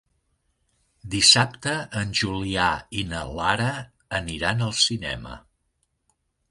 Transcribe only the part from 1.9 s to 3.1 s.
en Julià i